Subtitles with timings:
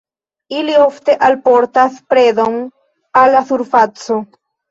[0.59, 2.57] Ili ofte alportas predon
[3.21, 4.21] al la surfaco.